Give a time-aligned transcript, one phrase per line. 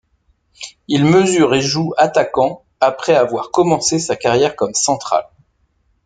[0.87, 5.27] Il mesure et joue attaquant après avoir commencé sa carrière comme central.